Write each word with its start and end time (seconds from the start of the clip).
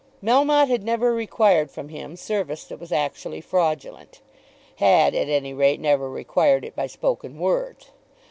Melmotte 0.23 0.67
had 0.67 0.83
never 0.83 1.13
required 1.13 1.69
from 1.69 1.89
him 1.89 2.15
service 2.15 2.63
that 2.63 2.79
was 2.79 2.91
actually 2.91 3.39
fraudulent, 3.39 4.19
had 4.77 5.13
at 5.13 5.29
any 5.29 5.53
rate 5.53 5.79
never 5.79 6.09
required 6.09 6.65
it 6.65 6.75
by 6.75 6.87
spoken 6.87 7.37
words. 7.37 7.91